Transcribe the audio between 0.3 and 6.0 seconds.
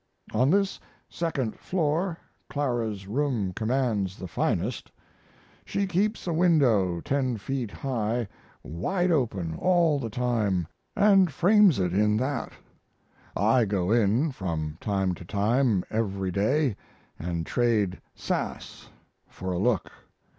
On this (second) floor Clara's room commands the finest; she